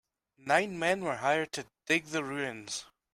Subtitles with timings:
[0.39, 2.85] Nine men were hired to dig the ruins.